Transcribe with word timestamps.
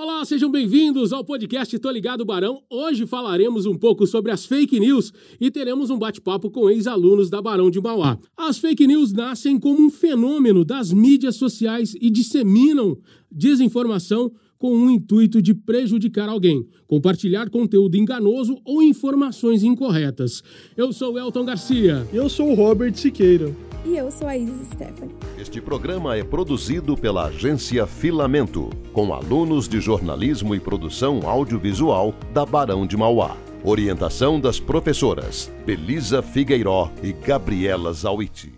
Olá, 0.00 0.24
sejam 0.24 0.48
bem-vindos 0.48 1.12
ao 1.12 1.24
podcast 1.24 1.76
Tô 1.76 1.90
Ligado 1.90 2.24
Barão. 2.24 2.62
Hoje 2.70 3.04
falaremos 3.04 3.66
um 3.66 3.76
pouco 3.76 4.06
sobre 4.06 4.30
as 4.30 4.46
fake 4.46 4.78
news 4.78 5.12
e 5.40 5.50
teremos 5.50 5.90
um 5.90 5.98
bate-papo 5.98 6.52
com 6.52 6.70
ex-alunos 6.70 7.28
da 7.28 7.42
Barão 7.42 7.68
de 7.68 7.80
Mauá. 7.80 8.16
As 8.36 8.58
fake 8.58 8.86
news 8.86 9.12
nascem 9.12 9.58
como 9.58 9.84
um 9.84 9.90
fenômeno 9.90 10.64
das 10.64 10.92
mídias 10.92 11.34
sociais 11.34 11.96
e 12.00 12.10
disseminam 12.10 12.96
desinformação 13.28 14.30
com 14.58 14.72
o 14.72 14.90
intuito 14.90 15.40
de 15.40 15.54
prejudicar 15.54 16.28
alguém, 16.28 16.66
compartilhar 16.86 17.48
conteúdo 17.48 17.96
enganoso 17.96 18.60
ou 18.64 18.82
informações 18.82 19.62
incorretas. 19.62 20.42
Eu 20.76 20.92
sou 20.92 21.18
Elton 21.18 21.44
Garcia. 21.44 22.06
Eu 22.12 22.28
sou 22.28 22.50
o 22.50 22.54
Robert 22.54 22.94
Siqueira. 22.94 23.54
E 23.86 23.96
eu 23.96 24.10
sou 24.10 24.26
a 24.26 24.36
Isis 24.36 24.68
Stephanie. 24.68 25.14
Este 25.38 25.60
programa 25.60 26.16
é 26.16 26.24
produzido 26.24 26.96
pela 26.96 27.26
agência 27.26 27.86
Filamento, 27.86 28.68
com 28.92 29.14
alunos 29.14 29.68
de 29.68 29.80
jornalismo 29.80 30.54
e 30.54 30.60
produção 30.60 31.20
audiovisual 31.28 32.14
da 32.34 32.44
Barão 32.44 32.86
de 32.86 32.96
Mauá. 32.96 33.36
Orientação 33.64 34.40
das 34.40 34.60
professoras 34.60 35.50
Belisa 35.64 36.22
Figueiró 36.22 36.90
e 37.02 37.12
Gabriela 37.12 37.92
Zawiti. 37.92 38.57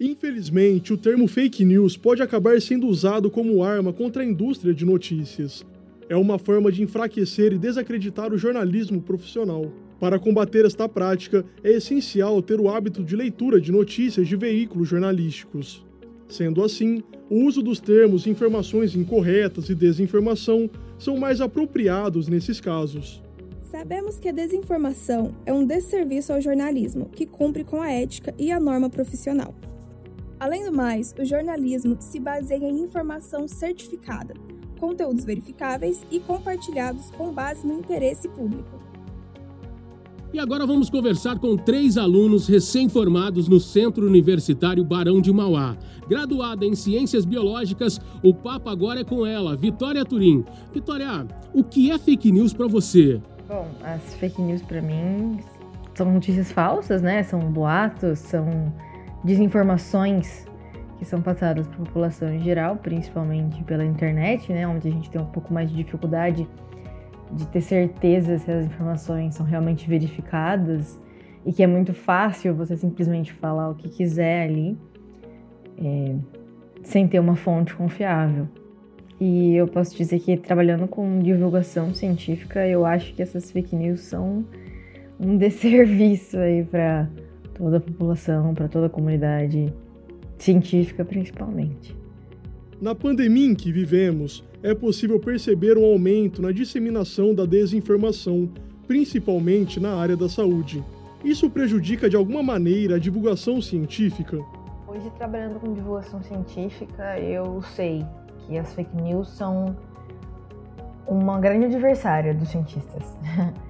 Infelizmente, 0.00 0.94
o 0.94 0.96
termo 0.96 1.28
fake 1.28 1.62
news 1.62 1.94
pode 1.94 2.22
acabar 2.22 2.58
sendo 2.62 2.86
usado 2.86 3.30
como 3.30 3.62
arma 3.62 3.92
contra 3.92 4.22
a 4.22 4.26
indústria 4.26 4.72
de 4.72 4.82
notícias. 4.82 5.62
É 6.08 6.16
uma 6.16 6.38
forma 6.38 6.72
de 6.72 6.82
enfraquecer 6.82 7.52
e 7.52 7.58
desacreditar 7.58 8.32
o 8.32 8.38
jornalismo 8.38 9.02
profissional. 9.02 9.70
Para 10.00 10.18
combater 10.18 10.64
esta 10.64 10.88
prática, 10.88 11.44
é 11.62 11.72
essencial 11.72 12.40
ter 12.40 12.58
o 12.58 12.70
hábito 12.70 13.04
de 13.04 13.14
leitura 13.14 13.60
de 13.60 13.70
notícias 13.70 14.26
de 14.26 14.36
veículos 14.36 14.88
jornalísticos. 14.88 15.84
Sendo 16.26 16.64
assim, 16.64 17.02
o 17.28 17.44
uso 17.44 17.60
dos 17.60 17.78
termos 17.78 18.26
informações 18.26 18.96
incorretas 18.96 19.68
e 19.68 19.74
desinformação 19.74 20.70
são 20.98 21.18
mais 21.18 21.42
apropriados 21.42 22.26
nesses 22.26 22.58
casos. 22.58 23.22
Sabemos 23.60 24.18
que 24.18 24.30
a 24.30 24.32
desinformação 24.32 25.34
é 25.44 25.52
um 25.52 25.66
desserviço 25.66 26.32
ao 26.32 26.40
jornalismo, 26.40 27.10
que 27.10 27.26
cumpre 27.26 27.64
com 27.64 27.82
a 27.82 27.90
ética 27.90 28.34
e 28.38 28.50
a 28.50 28.58
norma 28.58 28.88
profissional. 28.88 29.54
Além 30.40 30.64
do 30.64 30.74
mais, 30.74 31.14
o 31.20 31.24
jornalismo 31.24 31.98
se 32.00 32.18
baseia 32.18 32.64
em 32.64 32.80
informação 32.80 33.46
certificada, 33.46 34.32
conteúdos 34.78 35.22
verificáveis 35.22 36.02
e 36.10 36.18
compartilhados 36.18 37.10
com 37.10 37.30
base 37.30 37.66
no 37.66 37.74
interesse 37.74 38.26
público. 38.26 38.80
E 40.32 40.38
agora 40.38 40.64
vamos 40.64 40.88
conversar 40.88 41.38
com 41.38 41.58
três 41.58 41.98
alunos 41.98 42.48
recém-formados 42.48 43.48
no 43.48 43.60
Centro 43.60 44.06
Universitário 44.06 44.82
Barão 44.82 45.20
de 45.20 45.30
Mauá. 45.30 45.76
Graduada 46.08 46.64
em 46.64 46.74
Ciências 46.74 47.26
Biológicas, 47.26 48.00
o 48.22 48.32
papo 48.32 48.70
agora 48.70 49.00
é 49.00 49.04
com 49.04 49.26
ela, 49.26 49.54
Vitória 49.54 50.06
Turim. 50.06 50.42
Vitória, 50.72 51.26
o 51.52 51.62
que 51.62 51.90
é 51.90 51.98
fake 51.98 52.32
news 52.32 52.54
para 52.54 52.66
você? 52.66 53.20
Bom, 53.46 53.68
as 53.82 54.14
fake 54.14 54.40
news 54.40 54.62
para 54.62 54.80
mim 54.80 55.40
são 55.94 56.10
notícias 56.10 56.50
falsas, 56.50 57.02
né? 57.02 57.22
São 57.24 57.40
boatos, 57.40 58.20
são 58.20 58.72
desinformações 59.24 60.46
que 60.98 61.04
são 61.04 61.22
passadas 61.22 61.66
para 61.66 61.76
a 61.76 61.86
população 61.86 62.32
em 62.32 62.40
geral, 62.40 62.76
principalmente 62.76 63.62
pela 63.64 63.84
internet, 63.84 64.52
né? 64.52 64.68
Onde 64.68 64.88
a 64.88 64.90
gente 64.90 65.10
tem 65.10 65.20
um 65.20 65.26
pouco 65.26 65.52
mais 65.52 65.70
de 65.70 65.76
dificuldade 65.76 66.46
de 67.32 67.46
ter 67.46 67.60
certeza 67.60 68.38
se 68.38 68.50
as 68.50 68.66
informações 68.66 69.34
são 69.34 69.46
realmente 69.46 69.88
verificadas 69.88 71.00
e 71.46 71.52
que 71.52 71.62
é 71.62 71.66
muito 71.66 71.94
fácil 71.94 72.54
você 72.54 72.76
simplesmente 72.76 73.32
falar 73.32 73.70
o 73.70 73.74
que 73.74 73.88
quiser 73.88 74.48
ali 74.48 74.76
é, 75.78 76.16
sem 76.82 77.08
ter 77.08 77.18
uma 77.18 77.36
fonte 77.36 77.74
confiável. 77.74 78.46
E 79.18 79.54
eu 79.54 79.66
posso 79.68 79.96
dizer 79.96 80.18
que 80.20 80.36
trabalhando 80.36 80.88
com 80.88 81.18
divulgação 81.20 81.94
científica, 81.94 82.66
eu 82.66 82.86
acho 82.86 83.14
que 83.14 83.22
essas 83.22 83.50
fake 83.50 83.76
news 83.76 84.00
são 84.00 84.44
um 85.18 85.36
desserviço 85.38 86.38
aí 86.38 86.64
para 86.64 87.08
toda 87.60 87.76
a 87.76 87.80
população, 87.80 88.54
para 88.54 88.68
toda 88.68 88.86
a 88.86 88.90
comunidade 88.90 89.70
científica 90.38 91.04
principalmente. 91.04 91.94
Na 92.80 92.94
pandemia 92.94 93.46
em 93.46 93.54
que 93.54 93.70
vivemos, 93.70 94.42
é 94.62 94.74
possível 94.74 95.20
perceber 95.20 95.76
um 95.76 95.84
aumento 95.84 96.40
na 96.40 96.52
disseminação 96.52 97.34
da 97.34 97.44
desinformação, 97.44 98.48
principalmente 98.86 99.78
na 99.78 99.94
área 99.94 100.16
da 100.16 100.26
saúde. 100.26 100.82
Isso 101.22 101.50
prejudica 101.50 102.08
de 102.08 102.16
alguma 102.16 102.42
maneira 102.42 102.96
a 102.96 102.98
divulgação 102.98 103.60
científica? 103.60 104.38
Hoje, 104.88 105.10
trabalhando 105.18 105.60
com 105.60 105.74
divulgação 105.74 106.22
científica, 106.22 107.20
eu 107.20 107.60
sei 107.60 108.06
que 108.46 108.56
as 108.56 108.72
fake 108.72 108.96
news 108.96 109.28
são 109.28 109.76
uma 111.06 111.38
grande 111.38 111.66
adversária 111.66 112.32
dos 112.32 112.48
cientistas. 112.48 113.04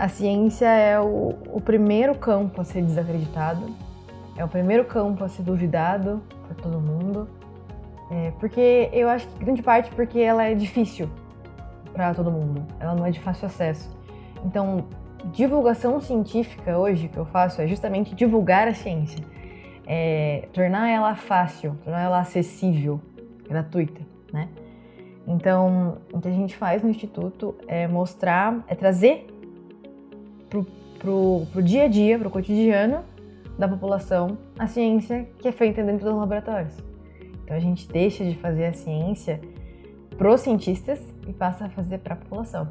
a 0.00 0.08
ciência 0.08 0.66
é 0.66 0.98
o, 0.98 1.34
o 1.52 1.60
primeiro 1.60 2.14
campo 2.14 2.60
a 2.60 2.64
ser 2.64 2.82
desacreditado, 2.82 3.66
é 4.36 4.44
o 4.44 4.48
primeiro 4.48 4.84
campo 4.84 5.22
a 5.22 5.28
ser 5.28 5.42
duvidado 5.42 6.22
por 6.46 6.56
todo 6.56 6.80
mundo 6.80 7.28
é, 8.10 8.32
porque 8.40 8.90
eu 8.92 9.08
acho 9.08 9.28
que 9.28 9.44
grande 9.44 9.62
parte 9.62 9.88
porque 9.92 10.18
ela 10.18 10.42
é 10.42 10.52
difícil 10.52 11.08
para 11.92 12.12
todo 12.12 12.30
mundo. 12.30 12.66
Ela 12.80 12.94
não 12.94 13.06
é 13.06 13.10
de 13.10 13.20
fácil 13.20 13.46
acesso. 13.46 13.96
Então, 14.44 14.86
divulgação 15.26 16.00
científica 16.00 16.76
hoje 16.76 17.06
que 17.06 17.16
eu 17.16 17.24
faço 17.24 17.62
é 17.62 17.68
justamente 17.68 18.12
divulgar 18.14 18.66
a 18.66 18.74
ciência. 18.74 19.24
É, 19.86 20.48
tornar 20.52 20.88
ela 20.88 21.14
fácil, 21.14 21.76
tornar 21.84 22.02
ela 22.02 22.18
acessível, 22.20 23.00
gratuita, 23.48 24.00
né? 24.32 24.48
Então, 25.26 25.98
o 26.12 26.20
que 26.20 26.26
a 26.26 26.32
gente 26.32 26.56
faz 26.56 26.82
no 26.82 26.90
Instituto 26.90 27.54
é 27.68 27.86
mostrar, 27.86 28.64
é 28.66 28.74
trazer 28.74 29.26
pro, 30.50 30.66
pro, 30.98 31.46
pro 31.50 31.62
dia 31.62 31.84
a 31.84 31.88
dia, 31.88 32.18
pro 32.18 32.28
cotidiano 32.28 33.02
da 33.58 33.66
população, 33.66 34.36
a 34.58 34.66
ciência 34.66 35.26
que 35.38 35.48
é 35.48 35.52
feita 35.52 35.82
dentro 35.82 36.04
dos 36.04 36.14
laboratórios. 36.14 36.74
Então 37.44 37.56
a 37.56 37.60
gente 37.60 37.88
deixa 37.88 38.24
de 38.24 38.36
fazer 38.36 38.66
a 38.66 38.72
ciência 38.72 39.40
para 40.18 40.32
os 40.32 40.40
cientistas 40.42 41.00
e 41.26 41.32
passa 41.32 41.64
a 41.64 41.68
fazer 41.70 41.98
para 41.98 42.14
a 42.14 42.16
população. 42.16 42.68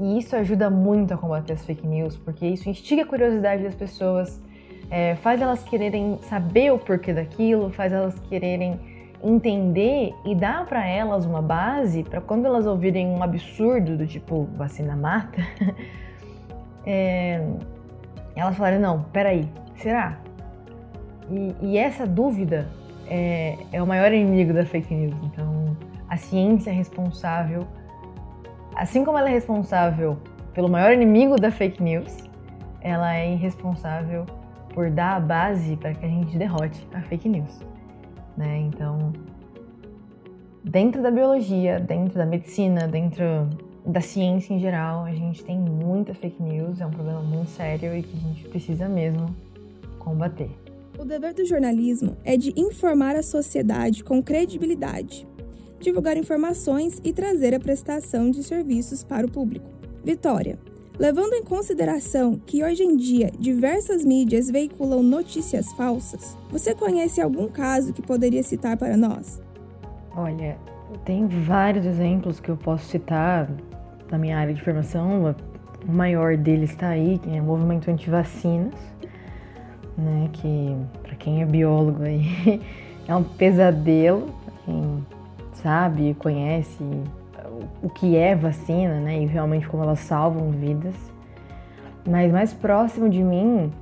E 0.00 0.18
isso 0.18 0.34
ajuda 0.36 0.70
muito 0.70 1.12
a 1.12 1.16
combater 1.16 1.52
as 1.52 1.64
fake 1.64 1.86
news, 1.86 2.16
porque 2.16 2.46
isso 2.46 2.68
instiga 2.68 3.02
a 3.02 3.06
curiosidade 3.06 3.62
das 3.62 3.74
pessoas, 3.74 4.42
é, 4.90 5.16
faz 5.16 5.40
elas 5.40 5.62
quererem 5.64 6.18
saber 6.22 6.72
o 6.72 6.78
porquê 6.78 7.12
daquilo, 7.12 7.70
faz 7.70 7.92
elas 7.92 8.18
quererem 8.20 8.78
entender 9.22 10.14
e 10.24 10.34
dá 10.34 10.64
para 10.64 10.86
elas 10.86 11.24
uma 11.24 11.42
base 11.42 12.04
para 12.04 12.20
quando 12.20 12.46
elas 12.46 12.66
ouvirem 12.66 13.08
um 13.08 13.22
absurdo 13.22 13.96
do 13.96 14.06
tipo 14.06 14.44
vacina 14.56 14.94
mata, 14.94 15.42
é, 16.88 17.46
elas 18.34 18.56
falarem: 18.56 18.78
não, 18.78 19.02
peraí, 19.12 19.46
será? 19.76 20.18
E, 21.30 21.54
e 21.60 21.78
essa 21.78 22.06
dúvida 22.06 22.66
é, 23.06 23.58
é 23.70 23.82
o 23.82 23.86
maior 23.86 24.10
inimigo 24.10 24.54
da 24.54 24.64
fake 24.64 24.94
news. 24.94 25.14
Então, 25.24 25.76
a 26.08 26.16
ciência 26.16 26.70
é 26.70 26.72
responsável, 26.72 27.66
assim 28.74 29.04
como 29.04 29.18
ela 29.18 29.28
é 29.28 29.32
responsável 29.32 30.16
pelo 30.54 30.68
maior 30.68 30.92
inimigo 30.92 31.36
da 31.36 31.50
fake 31.50 31.82
news, 31.82 32.16
ela 32.80 33.14
é 33.14 33.34
irresponsável 33.34 34.24
por 34.72 34.90
dar 34.90 35.16
a 35.16 35.20
base 35.20 35.76
para 35.76 35.92
que 35.92 36.06
a 36.06 36.08
gente 36.08 36.38
derrote 36.38 36.88
a 36.94 37.02
fake 37.02 37.28
news. 37.28 37.60
Né? 38.34 38.60
Então, 38.60 39.12
dentro 40.64 41.02
da 41.02 41.10
biologia, 41.10 41.78
dentro 41.78 42.16
da 42.16 42.24
medicina, 42.24 42.88
dentro 42.88 43.24
da 43.88 44.02
ciência 44.02 44.52
em 44.52 44.60
geral, 44.60 45.04
a 45.04 45.12
gente 45.12 45.42
tem 45.42 45.58
muita 45.58 46.12
fake 46.12 46.42
news, 46.42 46.78
é 46.78 46.86
um 46.86 46.90
problema 46.90 47.22
muito 47.22 47.50
sério 47.50 47.96
e 47.96 48.02
que 48.02 48.14
a 48.14 48.20
gente 48.20 48.46
precisa 48.48 48.86
mesmo 48.86 49.34
combater. 49.98 50.50
O 50.98 51.06
dever 51.06 51.32
do 51.32 51.46
jornalismo 51.46 52.14
é 52.22 52.36
de 52.36 52.52
informar 52.54 53.16
a 53.16 53.22
sociedade 53.22 54.04
com 54.04 54.22
credibilidade, 54.22 55.26
divulgar 55.80 56.18
informações 56.18 57.00
e 57.02 57.14
trazer 57.14 57.54
a 57.54 57.60
prestação 57.60 58.30
de 58.30 58.42
serviços 58.42 59.02
para 59.02 59.26
o 59.26 59.30
público. 59.30 59.70
Vitória. 60.04 60.58
Levando 60.98 61.32
em 61.34 61.44
consideração 61.44 62.38
que 62.44 62.62
hoje 62.62 62.82
em 62.82 62.96
dia 62.96 63.30
diversas 63.38 64.04
mídias 64.04 64.50
veiculam 64.50 65.02
notícias 65.02 65.72
falsas, 65.72 66.36
você 66.50 66.74
conhece 66.74 67.20
algum 67.20 67.48
caso 67.48 67.92
que 67.92 68.02
poderia 68.02 68.42
citar 68.42 68.76
para 68.76 68.96
nós? 68.96 69.40
Olha, 70.14 70.58
tem 71.04 71.26
vários 71.26 71.86
exemplos 71.86 72.40
que 72.40 72.48
eu 72.48 72.56
posso 72.56 72.84
citar 72.86 73.48
da 74.10 74.18
minha 74.18 74.38
área 74.38 74.54
de 74.54 74.62
formação. 74.62 75.34
O 75.86 75.92
maior 75.92 76.36
deles 76.36 76.70
está 76.70 76.88
aí, 76.88 77.18
que 77.18 77.36
é 77.36 77.40
o 77.40 77.44
movimento 77.44 77.90
anti-vacinas 77.90 78.74
né? 79.98 80.30
Que 80.32 80.76
para 81.02 81.16
quem 81.16 81.42
é 81.42 81.44
biólogo 81.44 82.04
aí 82.04 82.62
é 83.06 83.14
um 83.14 83.24
pesadelo, 83.24 84.32
quem 84.64 85.04
sabe, 85.54 86.14
conhece 86.14 86.84
o 87.82 87.90
que 87.90 88.16
é 88.16 88.36
vacina, 88.36 89.00
né? 89.00 89.20
E 89.20 89.26
realmente 89.26 89.68
como 89.68 89.82
elas 89.82 89.98
salvam 89.98 90.50
vidas. 90.52 90.94
Mas 92.08 92.32
mais 92.32 92.54
próximo 92.54 93.08
de 93.08 93.22
mim 93.22 93.72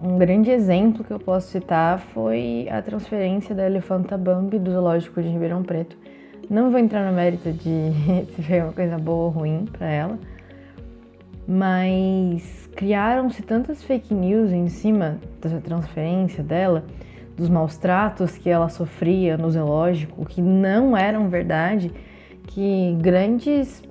um 0.00 0.18
grande 0.18 0.50
exemplo 0.50 1.04
que 1.04 1.12
eu 1.12 1.18
posso 1.18 1.48
citar 1.48 1.98
foi 1.98 2.68
a 2.70 2.82
transferência 2.82 3.54
da 3.54 3.64
elefanta 3.64 4.18
Bambi 4.18 4.58
do 4.58 4.72
zoológico 4.72 5.22
de 5.22 5.28
Ribeirão 5.28 5.62
Preto. 5.62 5.96
Não 6.50 6.70
vou 6.70 6.78
entrar 6.78 7.08
no 7.08 7.16
mérito 7.16 7.52
de 7.52 7.92
se 8.34 8.42
foi 8.42 8.60
uma 8.60 8.72
coisa 8.72 8.98
boa 8.98 9.24
ou 9.24 9.30
ruim 9.30 9.64
para 9.70 9.86
ela, 9.86 10.18
mas 11.46 12.68
criaram-se 12.76 13.42
tantas 13.42 13.82
fake 13.82 14.12
news 14.14 14.52
em 14.52 14.68
cima 14.68 15.18
dessa 15.40 15.60
transferência 15.60 16.42
dela, 16.42 16.84
dos 17.36 17.48
maus 17.48 17.76
tratos 17.76 18.36
que 18.36 18.50
ela 18.50 18.68
sofria 18.68 19.36
no 19.36 19.50
zoológico, 19.50 20.24
que 20.26 20.40
não 20.40 20.96
eram 20.96 21.28
verdade, 21.28 21.90
que 22.48 22.96
grandes, 23.00 23.82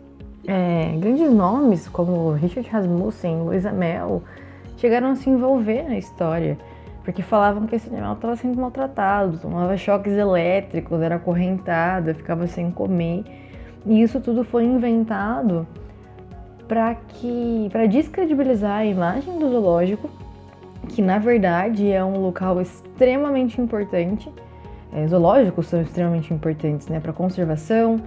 é, 0.47 0.95
grandes 0.97 1.31
nomes 1.31 1.87
como 1.87 2.31
Richard 2.33 2.69
Rasmussen, 2.69 3.41
Luisa 3.41 3.71
Mel, 3.71 4.23
chegaram 4.77 5.09
a 5.09 5.15
se 5.15 5.29
envolver 5.29 5.83
na 5.83 5.97
história, 5.97 6.57
porque 7.03 7.21
falavam 7.21 7.65
que 7.65 7.75
esse 7.75 7.89
animal 7.89 8.13
estava 8.13 8.35
sendo 8.35 8.59
maltratado, 8.59 9.37
tomava 9.37 9.75
choques 9.75 10.13
elétricos, 10.13 11.01
era 11.01 11.15
acorrentado, 11.15 12.13
ficava 12.13 12.45
sem 12.47 12.69
comer. 12.69 13.23
E 13.85 14.01
isso 14.01 14.19
tudo 14.19 14.43
foi 14.43 14.63
inventado 14.65 15.67
para 16.67 16.95
que 16.95 17.67
para 17.71 17.85
descredibilizar 17.87 18.77
a 18.77 18.85
imagem 18.85 19.37
do 19.39 19.49
zoológico, 19.49 20.09
que 20.89 21.01
na 21.01 21.17
verdade 21.17 21.91
é 21.91 22.03
um 22.03 22.19
local 22.21 22.61
extremamente 22.61 23.59
importante. 23.59 24.31
É, 24.93 25.07
zoológicos 25.07 25.67
são 25.67 25.81
extremamente 25.81 26.33
importantes, 26.33 26.87
né, 26.87 26.99
para 26.99 27.13
conservação, 27.13 28.01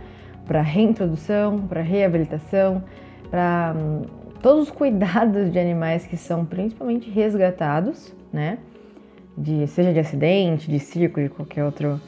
para 0.46 0.60
reintrodução, 0.60 1.60
para 1.60 1.80
reabilitação, 1.80 2.82
para 3.30 3.74
hum, 3.76 4.02
todos 4.42 4.64
os 4.64 4.70
cuidados 4.70 5.50
de 5.50 5.58
animais 5.58 6.06
que 6.06 6.16
são 6.16 6.44
principalmente 6.44 7.10
resgatados, 7.10 8.14
né? 8.32 8.58
De, 9.36 9.66
seja 9.66 9.92
de 9.92 9.98
acidente, 9.98 10.70
de 10.70 10.78
circo, 10.78 11.20
de 11.20 11.28
qualquer 11.28 11.64
outro, 11.64 12.00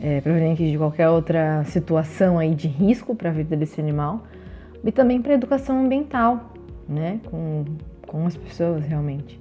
é, 0.00 0.20
proveniente 0.20 0.70
de 0.70 0.78
qualquer 0.78 1.08
outra 1.08 1.64
situação 1.64 2.38
aí 2.38 2.54
de 2.54 2.66
risco 2.66 3.14
para 3.14 3.28
a 3.28 3.32
vida 3.32 3.56
desse 3.56 3.80
animal, 3.80 4.22
e 4.84 4.90
também 4.90 5.20
para 5.20 5.34
educação 5.34 5.84
ambiental, 5.84 6.52
né? 6.88 7.20
Com, 7.30 7.64
com 8.06 8.26
as 8.26 8.36
pessoas 8.36 8.84
realmente. 8.84 9.38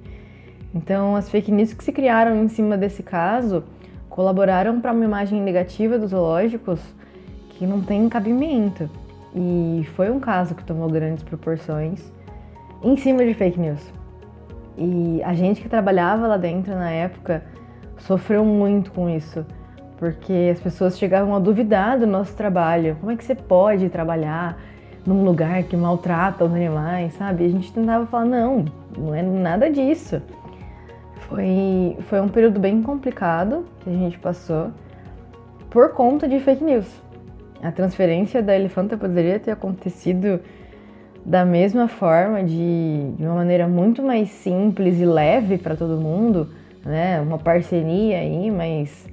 Então, 0.74 1.16
as 1.16 1.30
fake 1.30 1.52
news 1.52 1.74
que 1.74 1.84
se 1.84 1.92
criaram 1.92 2.44
em 2.44 2.48
cima 2.48 2.78
desse 2.78 3.04
caso 3.04 3.64
colaboraram 4.10 4.80
para 4.82 4.92
uma 4.92 5.06
imagem 5.06 5.42
negativa 5.42 5.98
dos 5.98 6.12
zoológicos 6.12 6.80
que 7.52 7.66
não 7.66 7.82
tem 7.82 8.08
cabimento. 8.10 8.90
E 9.34 9.86
foi 9.96 10.10
um 10.12 10.20
caso 10.20 10.54
que 10.54 10.64
tomou 10.64 10.90
grandes 10.90 11.24
proporções 11.24 12.12
em 12.84 12.98
cima 12.98 13.26
de 13.26 13.34
fake 13.34 13.60
news. 13.60 14.01
E 14.84 15.22
a 15.24 15.36
gente 15.36 15.62
que 15.62 15.70
trabalhava 15.70 16.26
lá 16.26 16.38
dentro 16.38 16.74
na 16.74 16.90
época 16.90 17.44
sofreu 18.00 18.44
muito 18.44 18.92
com 18.92 19.08
isso, 19.08 19.46
porque 19.98 20.50
as 20.52 20.60
pessoas 20.60 20.98
chegavam 20.98 21.36
a 21.36 21.40
duvidar 21.40 22.00
do 22.00 22.08
nosso 22.08 22.36
trabalho. 22.36 22.98
Como 23.00 23.12
é 23.12 23.16
que 23.16 23.24
você 23.24 23.36
pode 23.36 23.90
trabalhar 23.90 24.58
num 25.06 25.24
lugar 25.24 25.62
que 25.64 25.78
maltrata 25.78 26.44
os 26.46 26.52
animais, 26.52 27.14
sabe? 27.14 27.44
E 27.44 27.46
a 27.46 27.50
gente 27.50 27.72
tentava 27.72 28.08
falar: 28.08 28.26
não, 28.26 28.66
não 28.98 29.14
é 29.14 29.22
nada 29.22 29.70
disso. 29.70 30.20
Foi, 31.30 31.96
foi 32.10 32.20
um 32.20 32.28
período 32.28 32.60
bem 32.60 32.82
complicado 32.82 33.64
que 33.82 33.90
a 33.90 33.94
gente 33.94 34.18
passou 34.18 34.72
por 35.70 35.94
conta 35.94 36.28
de 36.28 36.40
fake 36.40 36.64
news. 36.64 36.88
A 37.62 37.72
transferência 37.72 38.42
da 38.42 38.56
elefanta 38.56 38.98
poderia 38.98 39.40
ter 39.40 39.52
acontecido 39.52 40.40
da 41.26 41.46
mesma 41.46 41.88
forma, 41.88 42.44
de, 42.44 43.12
de 43.18 43.24
uma 43.24 43.36
maneira 43.36 43.68
muito 43.68 44.02
mais 44.02 44.30
simples 44.30 45.00
e 45.00 45.06
leve 45.06 45.58
para 45.58 45.76
todo 45.76 46.02
mundo, 46.02 46.50
né? 46.84 47.22
Uma 47.22 47.38
parceria 47.38 48.18
aí, 48.18 48.50
mas 48.50 49.08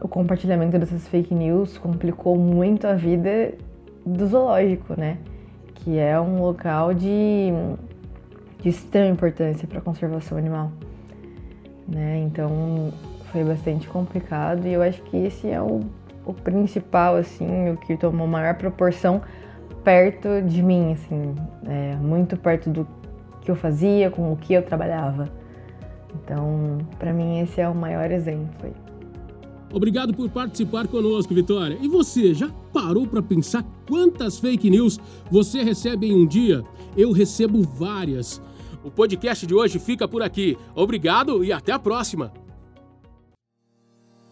o 0.00 0.08
compartilhamento 0.08 0.78
dessas 0.78 1.06
fake 1.08 1.34
news 1.34 1.78
complicou 1.78 2.36
muito 2.36 2.86
a 2.86 2.94
vida 2.94 3.54
do 4.04 4.26
zoológico, 4.26 4.98
né? 4.98 5.18
Que 5.76 5.98
é 5.98 6.18
um 6.20 6.42
local 6.42 6.92
de, 6.92 7.50
de 8.60 8.68
extrema 8.68 9.08
importância 9.08 9.68
para 9.68 9.78
a 9.78 9.82
conservação 9.82 10.36
animal, 10.36 10.72
né? 11.86 12.18
Então 12.26 12.92
foi 13.30 13.44
bastante 13.44 13.86
complicado 13.88 14.66
e 14.66 14.72
eu 14.72 14.82
acho 14.82 15.00
que 15.02 15.16
esse 15.16 15.48
é 15.48 15.62
o, 15.62 15.80
o 16.26 16.34
principal, 16.34 17.14
assim, 17.14 17.70
o 17.70 17.76
que 17.76 17.96
tomou 17.96 18.26
maior 18.26 18.54
proporção 18.54 19.22
perto 19.84 20.42
de 20.42 20.62
mim, 20.62 20.92
assim, 20.92 21.34
é, 21.66 21.96
muito 21.96 22.36
perto 22.36 22.70
do 22.70 22.86
que 23.40 23.50
eu 23.50 23.56
fazia, 23.56 24.10
com 24.10 24.32
o 24.32 24.36
que 24.36 24.52
eu 24.52 24.62
trabalhava. 24.62 25.28
Então, 26.14 26.78
para 26.98 27.12
mim, 27.12 27.40
esse 27.40 27.60
é 27.60 27.68
o 27.68 27.74
maior 27.74 28.10
exemplo. 28.10 28.74
Obrigado 29.72 30.12
por 30.12 30.28
participar 30.28 30.88
conosco, 30.88 31.32
Vitória. 31.32 31.78
E 31.80 31.88
você, 31.88 32.34
já 32.34 32.50
parou 32.72 33.06
para 33.06 33.22
pensar 33.22 33.64
quantas 33.88 34.38
fake 34.38 34.68
news 34.68 34.98
você 35.30 35.62
recebe 35.62 36.08
em 36.08 36.14
um 36.14 36.26
dia? 36.26 36.62
Eu 36.96 37.12
recebo 37.12 37.62
várias. 37.62 38.42
O 38.82 38.90
podcast 38.90 39.46
de 39.46 39.54
hoje 39.54 39.78
fica 39.78 40.08
por 40.08 40.22
aqui. 40.22 40.56
Obrigado 40.74 41.44
e 41.44 41.52
até 41.52 41.70
a 41.70 41.78
próxima. 41.78 42.32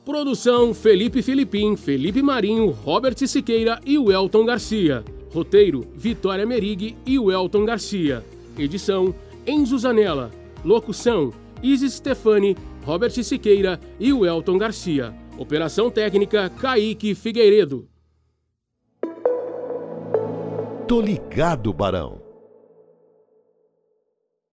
Produção 0.04 0.72
Felipe 0.72 1.22
Filipim, 1.22 1.76
Felipe 1.76 2.22
Marinho, 2.22 2.70
Robert 2.70 3.16
Siqueira 3.18 3.78
e 3.84 3.98
Welton 3.98 4.44
Garcia. 4.44 5.04
Roteiro: 5.32 5.86
Vitória 5.94 6.46
Merig 6.46 6.96
e 7.04 7.18
Welton 7.18 7.64
Garcia. 7.64 8.24
Edição: 8.58 9.14
Enzo 9.46 9.78
Zanella. 9.78 10.30
Locução: 10.64 11.32
Isis 11.62 11.94
Stefani, 11.94 12.56
Robert 12.84 13.10
Siqueira 13.22 13.78
e 13.98 14.12
Welton 14.12 14.58
Garcia. 14.58 15.14
Operação 15.36 15.90
técnica: 15.90 16.50
Kaique 16.50 17.14
Figueiredo. 17.14 17.88
Tô 20.86 21.00
ligado, 21.00 21.72
Barão. 21.72 22.27